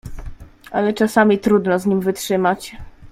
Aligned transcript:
"Ale 0.71 0.93
czasami 0.93 1.39
trudno 1.39 1.79
z 1.79 1.85
nim 1.85 2.01
wytrzymać." 2.01 2.75